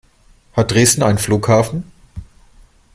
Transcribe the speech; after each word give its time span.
Hat 0.53 0.71
Dresden 0.71 1.03
einen 1.03 1.19
Flughafen? 1.19 1.83